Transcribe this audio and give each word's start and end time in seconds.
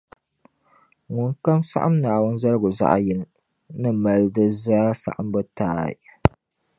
ŋunkam 1.13 1.59
saɣim 1.69 1.95
Naawuni 2.01 2.39
zaligu 2.41 2.69
zaɣ’ 2.79 2.95
yini 3.05 3.25
ni 3.79 3.89
mali 4.01 4.27
di 4.35 4.45
zaa 4.63 4.89
saɣimbu 5.01 5.41
taai. 5.57 5.95